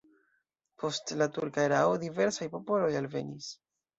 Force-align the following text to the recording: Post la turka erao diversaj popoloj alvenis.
Post 0.83 1.13
la 1.21 1.27
turka 1.35 1.65
erao 1.67 1.93
diversaj 2.05 2.47
popoloj 2.57 2.91
alvenis. 3.03 3.51